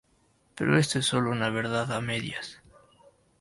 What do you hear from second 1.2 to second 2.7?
una verdad a medias.